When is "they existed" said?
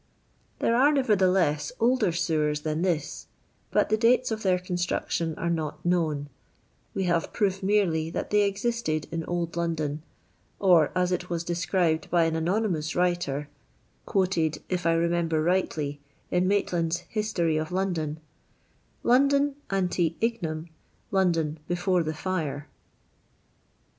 8.31-9.07